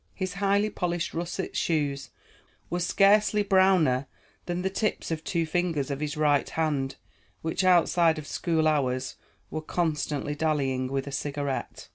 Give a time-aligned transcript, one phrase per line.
[0.15, 2.09] His highly polished russet shoes
[2.71, 4.07] were scarcely browner
[4.47, 6.95] than the tips of two fingers of his right hand,
[7.43, 9.17] which outside of school hours
[9.51, 11.89] were constantly dallying with a cigarette.